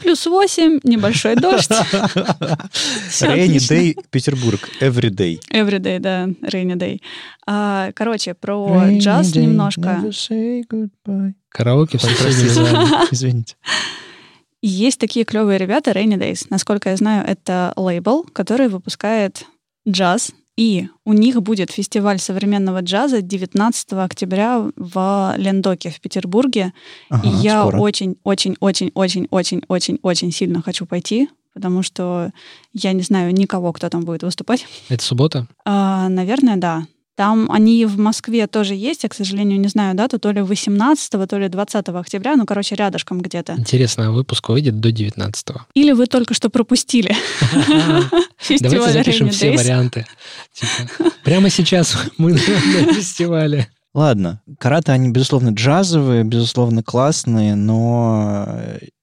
[0.00, 1.70] плюс 8, небольшой дождь.
[3.20, 4.68] Rainy day, Петербург.
[4.80, 5.40] Every day.
[5.52, 7.00] Everyday, да, Rainy Day.
[7.46, 10.02] А, короче, про джаз day, немножко.
[11.48, 12.60] Караоке в простите.
[13.10, 13.56] Извините.
[14.62, 16.46] Есть такие клевые ребята, Rainy Days.
[16.50, 19.46] Насколько я знаю, это лейбл, который выпускает
[19.88, 20.32] джаз.
[20.60, 26.74] И у них будет фестиваль современного джаза 19 октября в Лендоке в Петербурге.
[27.08, 27.78] Ага, и я скоро.
[27.78, 32.30] очень-очень-очень-очень-очень-очень сильно хочу пойти, потому что
[32.74, 34.66] я не знаю никого, кто там будет выступать.
[34.90, 35.46] Это суббота?
[35.64, 36.86] А, наверное, да.
[37.20, 41.28] Там они в Москве тоже есть, я, к сожалению, не знаю дату, то ли 18,
[41.28, 43.56] то ли 20 октября, ну, короче, рядышком где-то.
[43.58, 45.66] Интересно, а выпуск выйдет до 19-го.
[45.74, 47.14] Или вы только что пропустили
[48.60, 50.06] Давайте запишем все варианты.
[50.54, 53.68] Типа, прямо сейчас мы на фестивале.
[53.92, 58.46] Ладно, караты, они, безусловно, джазовые, безусловно, классные, но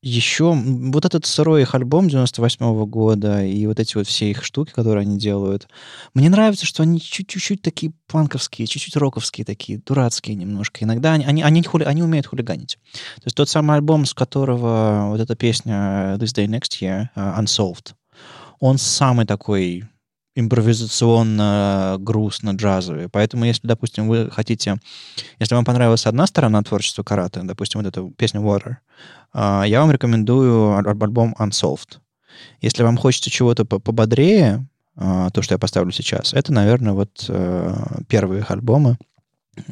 [0.01, 4.71] еще вот этот сырой их альбом 98 года и вот эти вот все их штуки,
[4.71, 5.67] которые они делают,
[6.13, 10.85] мне нравится, что они чуть-чуть такие панковские, чуть-чуть роковские такие, дурацкие немножко.
[10.85, 12.79] Иногда они, они, они, хули, они умеют хулиганить.
[13.17, 17.37] То есть тот самый альбом, с которого вот эта песня This Day Next Year, uh,
[17.37, 17.91] Unsolved,
[18.61, 19.83] он самый такой
[20.37, 23.09] импровизационно, грустно, джазовые.
[23.09, 24.77] Поэтому, если, допустим, вы хотите...
[25.39, 28.77] Если вам понравилась одна сторона творчества карате, допустим, вот эта песня Water,
[29.33, 31.97] а, я вам рекомендую альбом Unsolved.
[32.61, 37.75] Если вам хочется чего-то пободрее, а, то, что я поставлю сейчас, это, наверное, вот э,
[38.07, 38.97] первые их альбомы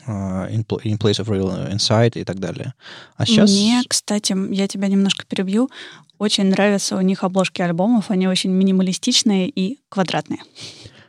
[0.07, 2.73] uh, in, Place of Real Insight и так далее.
[3.17, 3.51] А сейчас...
[3.51, 5.69] Мне, кстати, я тебя немножко перебью,
[6.17, 10.39] очень нравятся у них обложки альбомов, они очень минималистичные и квадратные.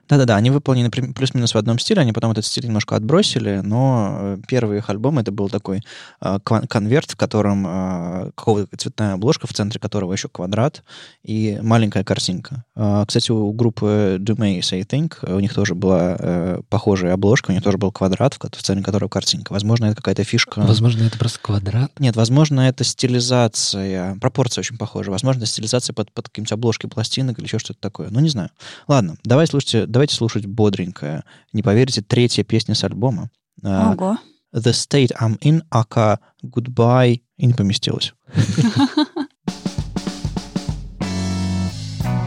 [0.09, 4.39] Да-да-да, они выполнены плюс-минус в одном стиле, они потом этот стиль немножко отбросили, но э,
[4.47, 5.83] первый их альбом это был такой
[6.21, 10.83] э, конверт, в котором э, какого-то цветная обложка, в центре которого еще квадрат
[11.25, 12.65] и маленькая картинка.
[12.77, 17.51] Э, кстати, у группы Do Maze, I Think, у них тоже была э, похожая обложка,
[17.51, 19.53] у них тоже был квадрат, в, в центре которого картинка.
[19.53, 20.61] Возможно, это какая-то фишка.
[20.61, 21.91] Возможно, это просто квадрат?
[21.99, 25.11] Нет, возможно, это стилизация, пропорция очень похожа.
[25.11, 28.09] Возможно, стилизация под, под какие-нибудь обложки пластинок или еще что-то такое.
[28.11, 28.51] Ну, не знаю.
[28.87, 31.25] Ладно, давай слушайте давайте слушать бодренькое.
[31.55, 33.31] Не поверите, третья песня с альбома.
[33.65, 34.19] А, Ого.
[34.55, 38.13] The State I'm In, ака Goodbye, и не поместилась.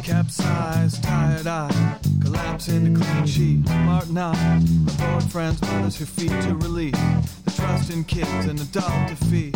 [0.04, 3.64] Capsized, tired eye, collapse into clean sheet.
[3.86, 4.36] Martin out,
[4.98, 6.98] bored friends, mothers who feed to release.
[7.46, 9.56] The trust in kids and adult defeat.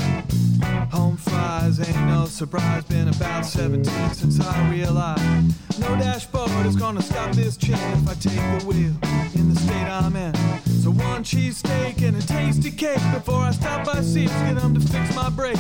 [0.92, 7.02] Home fries ain't no surprise, been about 17 since I realized no dashboard is gonna
[7.02, 8.94] stop this chick if I take the wheel
[9.36, 10.34] in the state I'm in.
[10.66, 14.80] So one cheesesteak and a tasty cake before I stop by Sears, get them to
[14.80, 15.60] fix my brakes.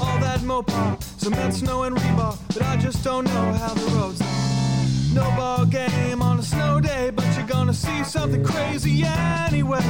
[0.00, 4.20] All that Mopar, cement, snow, and rebar, but I just don't know how the roads
[4.20, 5.14] are.
[5.14, 9.82] No ball game on a snow day, but you're gonna see something crazy anyway.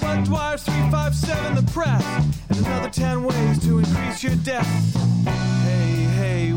[0.00, 2.04] But Dwyer's 357 the press,
[2.48, 4.66] and another 10 ways to increase your debt.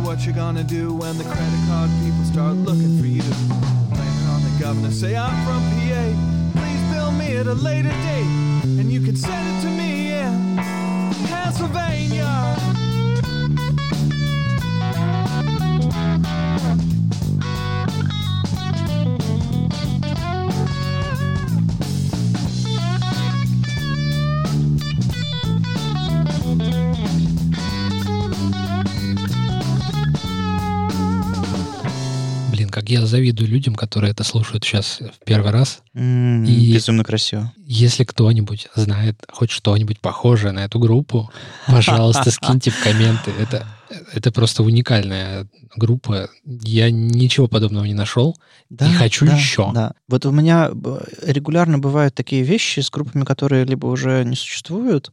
[0.10, 3.22] What you gonna do when the credit card people start looking for you?
[3.22, 6.60] Blaming on the governor, say I'm from PA.
[6.60, 8.26] Please bill me at a later date,
[8.80, 9.88] and you can send it to me
[32.89, 35.82] я завидую людям, которые это слушают сейчас в первый раз.
[35.93, 37.52] М, И- Безумно красиво.
[37.65, 41.30] Если кто-нибудь знает хоть что-нибудь похожее на эту группу,
[41.67, 43.32] пожалуйста, скиньте в комменты.
[43.39, 43.65] Это,
[44.13, 46.30] это просто уникальная группа.
[46.45, 48.36] Я ничего подобного не нашел.
[48.71, 49.71] И хочу да, еще.
[49.73, 49.93] Да.
[50.08, 55.12] Вот у меня б- регулярно бывают такие вещи с группами, которые либо уже не существуют,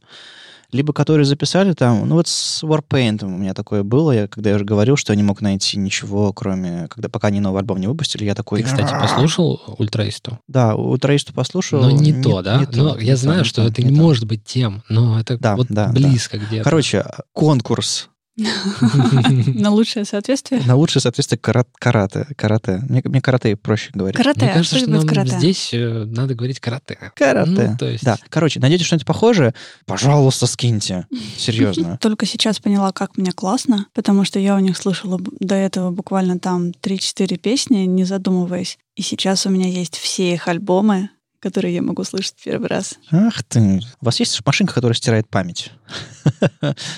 [0.71, 2.07] либо которые записали там.
[2.07, 5.17] Ну вот с Warpaint у меня такое было, я, когда я уже говорил, что я
[5.17, 6.87] не мог найти ничего, кроме...
[6.89, 8.61] Когда пока они новый альбом не выпустили, я такой...
[8.61, 10.39] Ты, кстати, послушал ультраисту?
[10.47, 11.81] Да, у Троисту послушал.
[11.81, 12.59] Но не, то, да?
[12.59, 14.01] не то, но не я то, знаю, не что то, это не не то.
[14.01, 15.91] может быть тем, но это Да, вот да, да.
[15.93, 16.63] близко где-то.
[16.63, 18.09] Короче, конкурс
[19.55, 20.61] На лучшее соответствие.
[20.61, 22.27] на лучшее соответствие кара- карате.
[22.35, 22.83] Карате.
[22.87, 24.15] Мне, мне карате проще говорить.
[24.15, 24.45] Карате.
[24.45, 25.37] Мне кажется, а что нам карате?
[25.39, 26.97] здесь э, надо говорить карате.
[27.15, 27.49] Карате.
[27.49, 28.03] Ну, то есть...
[28.03, 28.17] Да.
[28.29, 31.07] Короче, найдете что-нибудь похожее, пожалуйста, скиньте.
[31.37, 31.97] Серьезно.
[32.01, 36.37] Только сейчас поняла, как мне классно, потому что я у них слышала до этого буквально
[36.37, 38.77] там 3-4 песни, не задумываясь.
[38.95, 42.95] И сейчас у меня есть все их альбомы, которые я могу слышать в первый раз.
[43.11, 43.79] Ах ты.
[44.01, 45.71] У вас есть машинка, которая стирает память?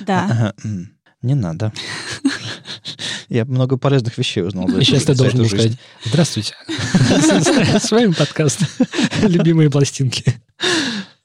[0.02, 0.54] Да.
[1.22, 1.74] Не надо.
[3.30, 4.68] Я много полезных вещей узнал.
[4.70, 5.74] за И сейчас ты должен был сказать,
[6.06, 6.56] здравствуйте,
[7.80, 8.62] с вами подкаст
[9.22, 10.42] «Любимые пластинки».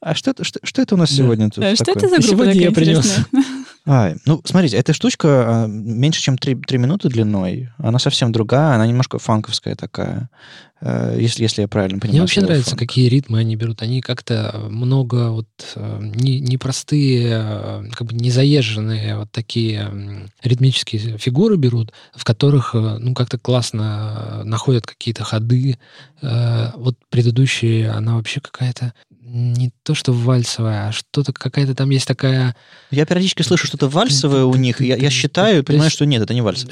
[0.01, 2.27] А что, это- что, что это у нас сегодня тут Да, что это за группа
[2.27, 3.17] сегодня я принес.
[3.87, 7.69] Ай, ну, смотрите, эта штучка а, меньше, чем 3, минуты длиной.
[7.77, 10.29] Она совсем другая, она немножко фанковская такая,
[10.81, 12.13] э, если, если я правильно понимаю.
[12.13, 12.79] Мне вообще нравится, фанк.
[12.79, 13.83] какие ритмы они берут.
[13.83, 19.91] Они как-то много вот э, не- непростые, э, как бы незаезженные вот такие
[20.41, 25.77] ритмические фигуры берут, в которых, ну, как-то классно находят какие-то ходы.
[26.21, 28.93] Вот предыдущие, она вообще какая-то
[29.35, 32.55] не то что вальсовая, а что-то какая-то там есть такая...
[32.89, 36.39] Я периодически слышу что-то вальсовое у них, я, я считаю понимаю, что нет, это не
[36.41, 36.65] вальс.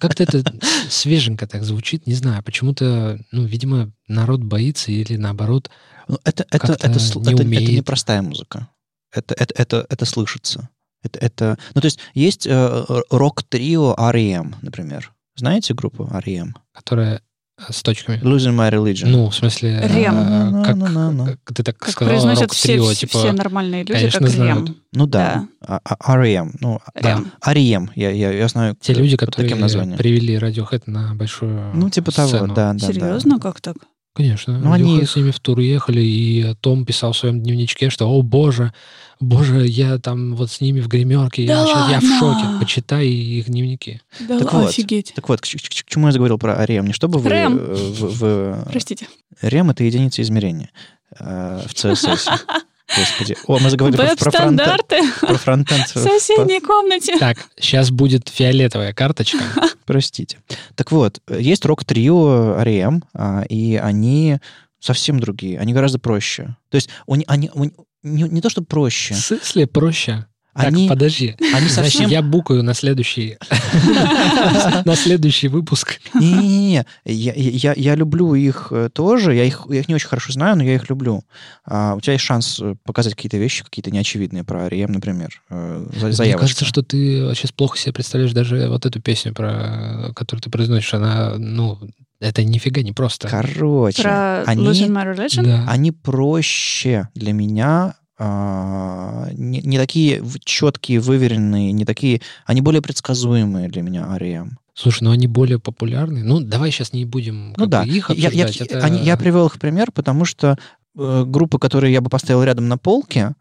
[0.00, 0.42] Как-то это
[0.90, 2.42] свеженько так звучит, не знаю.
[2.42, 5.70] Почему-то, ну, видимо, народ боится или наоборот.
[6.08, 7.70] Ну, Это, это, это, не это, это умеет.
[7.70, 8.68] непростая музыка.
[9.12, 10.70] Это, это, это, это слышится.
[11.04, 15.12] Это, это, ну, то есть есть э, рок-трио R.E.M., например.
[15.36, 16.56] Знаете группу R.E.M.?
[16.72, 17.22] Которая
[17.70, 18.18] с точками.
[18.22, 19.06] Losing My Religion.
[19.08, 20.62] Ну, в смысле, э, Рем.
[20.64, 21.24] как, Ну-ну-ну-ну.
[21.44, 24.66] как ты так Как сказала, произносят все, типа, все нормальные люди, конечно, как знают.
[24.68, 24.76] Рем.
[24.92, 26.52] Ну да, А- а- R.E.M.
[26.60, 27.20] Ну, Да.
[27.42, 27.90] R.E.M.
[27.94, 29.96] Я, я, я знаю те э, люди, под которые таким названием.
[29.98, 32.48] привели Radiohead на большую Ну, типа того, сцену.
[32.54, 32.86] да, да, да.
[32.92, 33.76] Серьезно, как так?
[34.14, 34.58] Конечно.
[34.58, 38.22] Ну, они с ними в тур ехали, и Том писал в своем дневничке, что, о
[38.22, 38.72] боже,
[39.18, 42.18] боже, я там вот с ними в гримерке, Да я, сейчас- я в ладно?
[42.20, 42.58] шоке.
[42.60, 44.00] Почитай их дневники.
[44.20, 44.70] Да Так ла- вот.
[44.70, 45.12] офигеть.
[45.16, 46.86] Так вот, к, ч- к чему я заговорил про R.E.M.
[46.86, 47.28] Не чтобы вы...
[47.28, 47.58] Рэм.
[47.58, 49.08] э, в- в- Простите.
[49.42, 50.70] Рем— это единица измерения
[51.18, 52.28] э, в CSS.
[52.96, 53.36] Господи.
[53.46, 54.06] О, мы заговорили про.
[54.06, 55.86] Веб-стандарты Про фронтенд.
[55.86, 57.18] в соседней комнате.
[57.18, 59.38] Так, сейчас будет фиолетовая карточка.
[59.86, 60.38] Простите.
[60.74, 64.38] Так вот, есть рок-трио R.E.M., а, и они
[64.80, 65.58] совсем другие.
[65.58, 66.56] Они гораздо проще.
[66.68, 69.14] То есть они, у ни- не, не то, что проще.
[69.14, 70.26] В смысле проще?
[70.54, 71.34] Так, Они, подожди.
[71.40, 72.10] они Значит, совсем...
[72.10, 73.38] я букаю на следующий
[74.84, 76.00] на следующий выпуск.
[76.14, 80.32] Не-не-не, я, я, я люблю их э, тоже, я их, я их не очень хорошо
[80.32, 81.24] знаю, но я их люблю.
[81.64, 85.42] А, у тебя есть шанс э, показать какие-то вещи, какие-то неочевидные про R.E.M., например.
[85.50, 85.86] э,
[86.18, 90.50] Мне кажется, что ты сейчас плохо себе представляешь даже вот эту песню, про которую ты
[90.50, 90.94] произносишь.
[90.94, 91.78] Она, ну,
[92.20, 93.28] это нифига не просто.
[93.28, 95.42] Короче, Про они, Losing My Religion?
[95.42, 95.64] Да.
[95.68, 102.20] они проще для меня, не, не такие четкие, выверенные, не такие...
[102.46, 104.58] Они более предсказуемые для меня R.E.M.
[104.74, 106.22] Слушай, ну они более популярны.
[106.24, 108.70] Ну, давай сейчас не будем Ну да, их я, я, обсуждать.
[108.70, 110.56] я- это- они- я привел их в пример, потому что
[110.96, 113.34] э, группы, которые я бы поставил рядом на полке,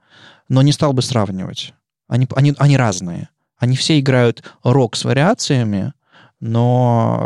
[0.49, 1.73] но не стал бы сравнивать.
[2.07, 3.29] Они, они, они разные.
[3.57, 5.93] Они все играют рок с вариациями,
[6.39, 7.19] но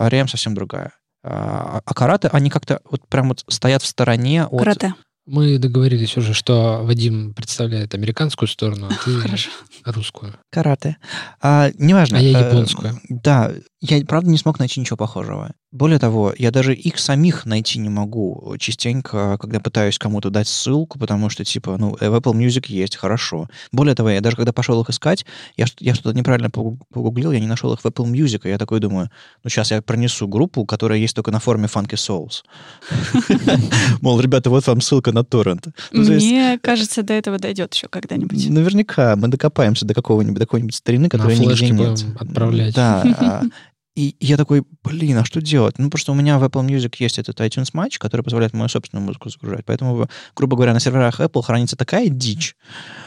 [0.00, 0.28] э, R.E.M.
[0.28, 0.92] совсем другая.
[1.24, 4.58] А, а карате, они как-то вот прям вот стоят в стороне от...
[4.58, 4.94] Карате.
[5.28, 9.50] Мы договорились уже, что Вадим представляет американскую сторону, а ты Хорошо.
[9.84, 10.34] русскую.
[10.50, 10.96] Карате.
[11.42, 12.16] А, неважно.
[12.16, 12.98] А я э, японскую.
[13.10, 15.52] Да, я правда не смог найти ничего похожего.
[15.70, 20.98] Более того, я даже их самих найти не могу частенько, когда пытаюсь кому-то дать ссылку,
[20.98, 23.48] потому что, типа, ну, в Apple Music есть, хорошо.
[23.70, 25.26] Более того, я даже когда пошел их искать,
[25.58, 28.56] я, я что-то неправильно погу- погуглил, я не нашел их в Apple Music, и я
[28.56, 29.10] такой думаю,
[29.44, 32.42] ну, сейчас я пронесу группу, которая есть только на форуме Funky Souls.
[34.00, 35.66] Мол, ребята, вот вам ссылка на торрент.
[35.92, 38.48] Ну, то есть, Мне кажется, до этого дойдет еще когда-нибудь.
[38.48, 42.04] Наверняка мы докопаемся до какого-нибудь, до какой-нибудь старины, которая нигде нет.
[42.18, 42.74] отправлять.
[42.74, 43.42] Да.
[43.98, 45.76] И я такой, блин, а что делать?
[45.78, 49.04] Ну, просто у меня в Apple Music есть этот iTunes Match, который позволяет мою собственную
[49.04, 49.64] музыку загружать.
[49.64, 52.54] Поэтому, грубо говоря, на серверах Apple хранится такая дичь,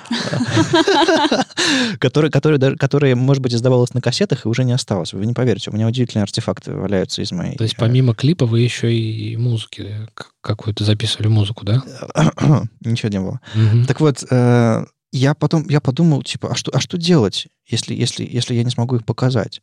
[1.99, 5.13] которая, может быть, издавалась на кассетах и уже не осталась.
[5.13, 7.55] Вы не поверите, у меня удивительные артефакты валяются из моей...
[7.55, 11.81] То есть помимо клипа вы еще и музыки к- какую-то записывали музыку, да?
[12.81, 13.39] Ничего не было.
[13.87, 18.27] Так вот, э, я потом я подумал, типа, а что, а что делать, если, если,
[18.29, 19.61] если я не смогу их показать?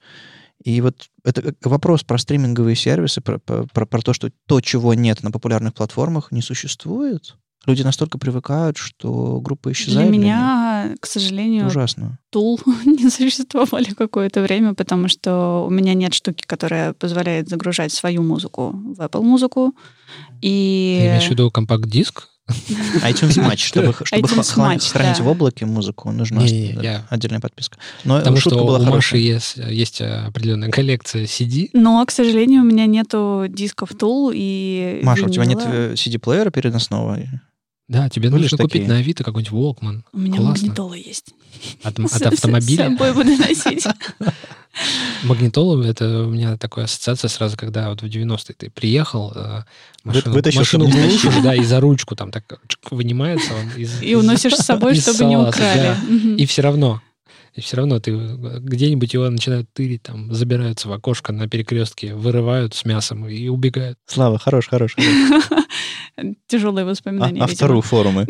[0.64, 4.94] И вот это как вопрос про стриминговые сервисы, про, про, про- то, что то, чего
[4.94, 7.36] нет на популярных платформах, не существует.
[7.66, 10.10] Люди настолько привыкают, что группа Для исчезает.
[10.10, 11.12] меня, к них.
[11.12, 12.18] сожалению, ужасно.
[12.30, 18.22] Тул не существовали какое-то время, потому что у меня нет штуки, которая позволяет загружать свою
[18.22, 19.74] музыку в Apple музыку.
[20.40, 22.28] Ты И имеешь в виду компакт-диск?
[22.48, 25.24] iTunes Match, чтобы, чтобы iTunes хла- Match, хранить да.
[25.24, 27.78] в облаке музыку, нужна Не-не, э, я- отдельная подписка.
[28.04, 29.20] Но Потому шутка что была у Маши хорошая.
[29.20, 31.70] есть, есть определенная коллекция CD.
[31.72, 35.72] Но, к сожалению, у меня нету дисков Tool и Маша, у тебя нет винила.
[35.92, 37.18] э, CD-плеера переносного?
[37.88, 38.88] Да, тебе Были нужно ж купить такие.
[38.88, 40.02] на Авито какой-нибудь Walkman.
[40.12, 40.50] У меня Классно.
[40.66, 41.32] магнитола есть.
[41.82, 42.84] От, от автомобиля.
[42.84, 43.86] С собой буду носить.
[45.24, 49.62] Магнитола, это у меня такая ассоциация сразу, когда вот в 90-е ты приехал, э,
[50.04, 50.88] машину, вытащил, машину
[51.42, 54.00] да, и за ручку там так чик, вынимается он из...
[54.02, 55.78] И из- уносишь с собой, чтобы не украли.
[55.78, 55.96] да.
[56.36, 57.02] И все равно,
[57.54, 62.74] и все равно ты где-нибудь его начинают тырить, там, забираются в окошко на перекрестке, вырывают
[62.74, 63.98] с мясом и убегают.
[64.06, 64.94] Слава, хорош, хорош.
[64.94, 65.44] хорош.
[66.46, 67.56] Тяжелые А, воспоминания, а видимо.
[67.56, 68.26] вторую форумы.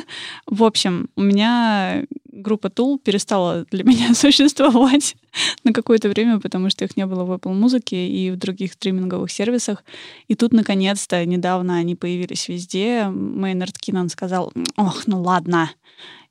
[0.46, 5.16] В общем, у меня группа Tool перестала для меня существовать
[5.64, 9.30] на какое-то время, потому что их не было в Apple Музыке и в других стриминговых
[9.30, 9.84] сервисах.
[10.28, 13.06] И тут, наконец-то, недавно они появились везде.
[13.08, 15.70] Мейнард Кинан сказал, ох, ну ладно.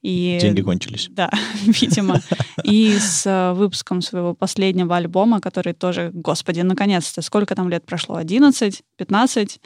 [0.02, 1.08] И Деньги кончились.
[1.12, 1.30] да,
[1.63, 2.19] видимо.
[2.63, 8.15] И с э, выпуском своего последнего альбома, который тоже, господи, наконец-то, сколько там лет прошло?
[8.15, 8.82] 11?
[8.97, 9.62] 15?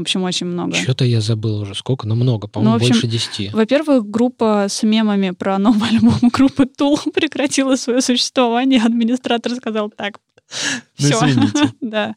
[0.00, 0.74] В общем, очень много.
[0.76, 1.74] Что-то я забыл уже.
[1.74, 2.08] Сколько?
[2.08, 2.48] Ну, много.
[2.48, 3.50] По-моему, Ну, общем, больше десяти.
[3.52, 8.80] Во-первых, группа с мемами про новый альбом группы Тул прекратила свое существование.
[8.80, 10.20] Администратор сказал так.
[10.98, 11.72] Ну, Все.
[11.80, 12.14] Да.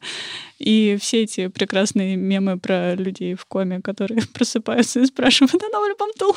[0.58, 5.90] И все эти прекрасные мемы про людей в коме, которые просыпаются и спрашивают, а новый
[5.90, 6.36] альбом Тул?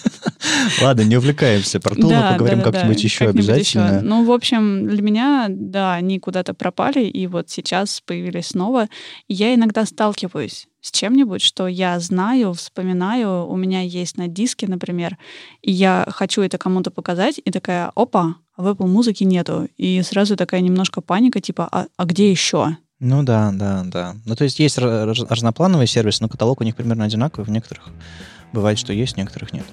[0.82, 1.80] Ладно, не увлекаемся.
[1.80, 3.96] Про Тул мы Да, поговорим как-нибудь еще как-нибудь обязательно.
[3.96, 4.00] еще.
[4.00, 8.88] Ну, в общем, для меня, да, они куда-то пропали, и вот сейчас появились снова.
[9.28, 15.18] Я иногда сталкиваюсь с чем-нибудь, что я знаю, вспоминаю, у меня есть на диске, например,
[15.60, 19.68] и я хочу это кому-то показать, и такая, опа, а в Apple музыки нету.
[19.76, 22.76] И сразу такая немножко паника, типа, а, а где еще?
[22.98, 24.16] Ну да, да, да.
[24.24, 27.46] Ну то есть есть ра- раз- разноплановые сервисы, но каталог у них примерно одинаковый.
[27.46, 27.84] В некоторых
[28.52, 29.66] бывает, что есть, в некоторых нет.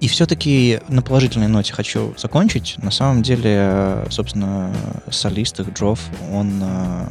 [0.00, 2.74] И все-таки на положительной ноте хочу закончить.
[2.82, 4.74] На самом деле, собственно,
[5.10, 6.00] солист их Джофф,
[6.32, 7.06] он э,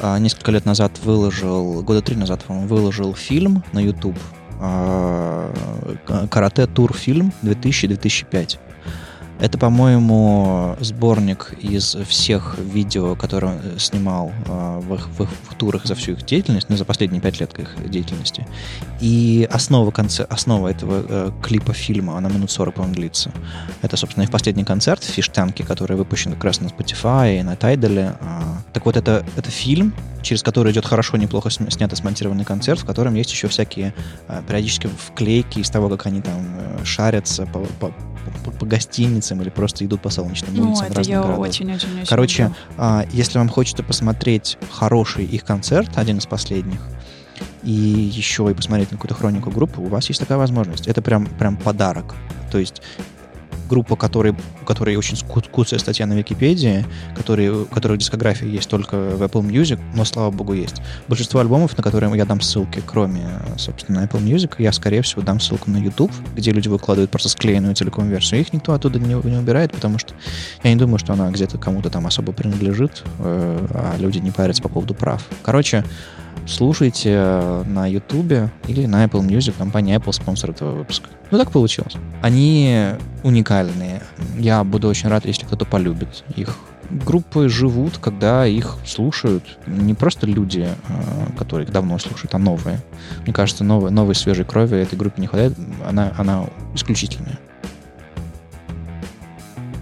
[0.00, 4.16] а, несколько лет назад выложил, года три назад, по-моему, выложил фильм на YouTube.
[4.60, 5.54] э,
[6.30, 8.58] Карате тур фильм 2000-2005.
[9.38, 15.28] Это, по-моему, сборник из всех видео, которые он э, снимал э, в, их, в их
[15.58, 18.46] турах за всю их деятельность, ну, за последние пять лет их деятельности.
[19.00, 23.30] И основа, конце, основа этого э, клипа фильма, она минут 40, по-моему, длится.
[23.82, 27.54] Это, собственно, их последний концерт в Фиштанке, который выпущен как раз на Spotify и на
[27.54, 28.16] Tidal.
[28.20, 32.86] А, Так вот, это, это фильм, через который идет хорошо, неплохо снятый, смонтированный концерт, в
[32.86, 33.92] котором есть еще всякие
[34.28, 37.92] э, периодически вклейки из того, как они там э, шарятся по, по,
[38.44, 41.38] по- по гостиницам или просто идут по солнечным Ну, улицам это разных я городах.
[41.40, 42.56] очень-очень-очень Короче, люблю.
[42.78, 46.80] а, если вам хочется посмотреть хороший их концерт, один из последних,
[47.62, 50.86] и еще и посмотреть на какую-то хронику группы, у вас есть такая возможность.
[50.86, 52.14] Это прям, прям подарок.
[52.52, 52.80] То есть
[53.68, 55.16] группа, которой, у которой очень
[55.50, 60.30] куцая статья на Википедии, которые, у которых дискография есть только в Apple Music, но, слава
[60.30, 60.76] богу, есть.
[61.08, 65.40] Большинство альбомов, на которые я дам ссылки, кроме, собственно, Apple Music, я, скорее всего, дам
[65.40, 68.40] ссылку на YouTube, где люди выкладывают просто склеенную целиком версию.
[68.40, 70.14] Их никто оттуда не, не убирает, потому что
[70.62, 74.62] я не думаю, что она где-то кому-то там особо принадлежит, э, а люди не парятся
[74.62, 75.24] по поводу прав.
[75.42, 75.84] Короче,
[76.46, 79.54] слушайте э, на YouTube или на Apple Music.
[79.58, 81.08] Компания Apple спонсор этого выпуска.
[81.30, 81.94] Ну, так получилось.
[82.22, 82.86] Они
[83.22, 84.02] уникальные.
[84.38, 86.56] Я буду очень рад, если кто-то полюбит их.
[86.88, 92.80] Группы живут, когда их слушают не просто люди, э, которые их давно слушают, а новые.
[93.24, 95.54] Мне кажется, новой, новой свежей крови этой группе не хватает.
[95.86, 97.38] Она, она исключительная.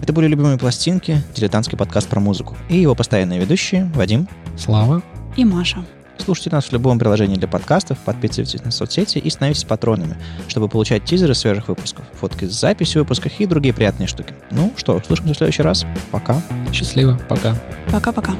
[0.01, 2.55] Это были «Любимые пластинки», дилетантский подкаст про музыку.
[2.69, 5.01] И его постоянные ведущие Вадим, Слава.
[5.35, 5.83] И Маша.
[6.17, 10.15] Слушайте нас в любом приложении для подкастов, подписывайтесь на соцсети и становитесь патронами,
[10.47, 14.33] чтобы получать тизеры свежих выпусков, фотки с записью выпусков и другие приятные штуки.
[14.51, 15.85] Ну что, услышимся в следующий раз.
[16.11, 16.41] Пока.
[16.71, 17.19] Счастливо.
[17.29, 17.55] Пока.
[17.91, 18.33] Пока-пока.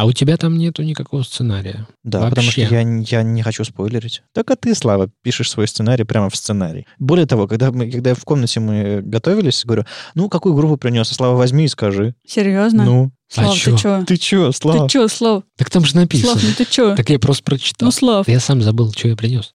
[0.00, 1.86] А у тебя там нету никакого сценария.
[2.04, 2.30] Да, Вообще.
[2.30, 4.22] потому что я, не- я не хочу спойлерить.
[4.32, 6.86] Так а ты, Слава, пишешь свой сценарий прямо в сценарий.
[6.98, 9.84] Более того, когда, мы, когда в комнате мы готовились, говорю,
[10.14, 11.10] ну, какую группу принес?
[11.10, 12.14] А Слава, возьми и скажи.
[12.26, 12.84] Серьезно?
[12.84, 13.76] Ну, Слав, А ты чё?
[13.76, 14.04] чё?
[14.06, 14.88] ты чё, Слава?
[14.88, 15.42] Ты чё, Слав?
[15.56, 16.32] Так там же написано.
[16.32, 16.96] Слав, ну ты чё?
[16.96, 17.86] Так я просто прочитал.
[17.86, 18.26] Ну, Слав.
[18.26, 19.48] Я сам забыл, что я принес.